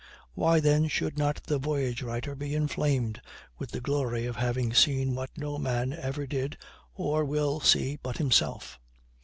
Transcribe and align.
Why 0.33 0.59
then 0.59 0.87
should 0.87 1.19
not 1.19 1.43
the 1.43 1.59
voyage 1.59 2.01
writer 2.01 2.33
be 2.33 2.55
inflamed 2.55 3.21
with 3.59 3.69
the 3.69 3.79
glory 3.79 4.25
of 4.25 4.35
having 4.37 4.73
seen 4.73 5.13
what 5.13 5.29
no 5.37 5.59
man 5.59 5.93
ever 5.93 6.25
did 6.25 6.57
or 6.95 7.23
will 7.23 7.59
see 7.59 7.99
but 8.01 8.17
himself? 8.17 8.79